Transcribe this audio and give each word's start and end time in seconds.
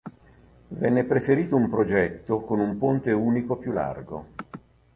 Venne 0.69 1.03
preferito 1.03 1.55
un 1.55 1.69
progetto 1.69 2.41
con 2.43 2.59
un 2.59 2.79
ponte 2.79 3.11
unico 3.11 3.57
più 3.57 3.71
largo. 3.71 4.29